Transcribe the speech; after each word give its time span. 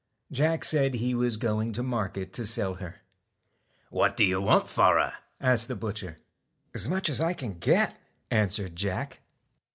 Jack 0.31 0.63
said 0.63 0.95
he 0.95 1.13
was 1.13 1.37
going 1.37 1.73
to 1.73 1.83
market 1.83 2.33
to 2.33 2.43
sell 2.43 2.73
her. 2.73 3.01
'What 3.91 4.17
do 4.17 4.23
you 4.23 4.41
want 4.41 4.65
for 4.67 4.97
her?' 4.99 5.19
asked 5.39 5.67
the 5.67 5.75
butcher. 5.75 6.17
'As 6.73 6.87
much 6.87 7.07
as 7.07 7.21
I 7.21 7.33
can 7.33 7.59
get,' 7.59 7.99
answered 8.31 8.75
Jack. 8.75 9.19